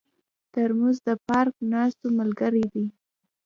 ترموز 0.53 0.97
د 1.07 1.09
پارک 1.27 1.55
ناستو 1.71 2.07
ملګری 2.19 2.65
دی. 2.73 2.85